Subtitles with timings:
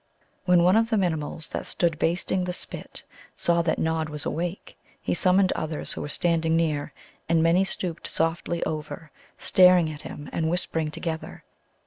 [0.45, 3.03] When one of the Minimuls that stood basting the spit
[3.35, 6.91] saw that Nod was awake he summoned others who were standing near,
[7.29, 11.43] and many stooped softly over, staring at him, and whispering together.